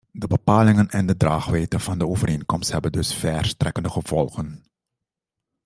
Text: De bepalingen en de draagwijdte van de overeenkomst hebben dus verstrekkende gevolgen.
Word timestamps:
De 0.11 0.27
bepalingen 0.27 0.89
en 0.89 1.05
de 1.05 1.17
draagwijdte 1.17 1.79
van 1.79 1.97
de 1.97 2.07
overeenkomst 2.07 2.71
hebben 2.71 2.91
dus 2.91 3.13
verstrekkende 3.15 3.89
gevolgen. 3.89 4.63